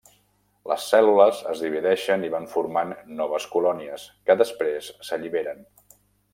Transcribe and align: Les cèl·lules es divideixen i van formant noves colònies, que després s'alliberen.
Les 0.69 0.85
cèl·lules 0.93 1.41
es 1.51 1.61
divideixen 1.65 2.25
i 2.29 2.33
van 2.37 2.49
formant 2.55 2.95
noves 3.21 3.47
colònies, 3.57 4.09
que 4.31 4.39
després 4.43 4.93
s'alliberen. 5.11 5.65